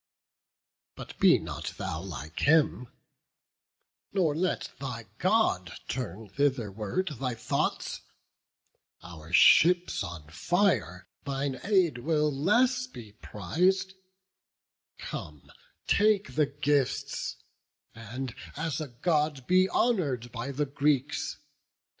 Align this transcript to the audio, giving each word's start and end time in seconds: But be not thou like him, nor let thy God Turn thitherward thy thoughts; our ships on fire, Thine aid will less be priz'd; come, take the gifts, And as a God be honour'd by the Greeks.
But 0.95 1.15
be 1.19 1.37
not 1.37 1.75
thou 1.77 2.01
like 2.01 2.39
him, 2.39 2.87
nor 4.11 4.35
let 4.35 4.71
thy 4.79 5.05
God 5.19 5.73
Turn 5.87 6.27
thitherward 6.27 7.09
thy 7.19 7.35
thoughts; 7.35 8.01
our 9.03 9.31
ships 9.31 10.03
on 10.03 10.27
fire, 10.31 11.07
Thine 11.23 11.59
aid 11.63 11.99
will 11.99 12.31
less 12.33 12.87
be 12.87 13.11
priz'd; 13.13 13.93
come, 14.97 15.51
take 15.85 16.33
the 16.33 16.47
gifts, 16.47 17.35
And 17.93 18.33
as 18.55 18.81
a 18.81 18.87
God 18.87 19.45
be 19.45 19.69
honour'd 19.69 20.31
by 20.31 20.49
the 20.51 20.65
Greeks. 20.65 21.37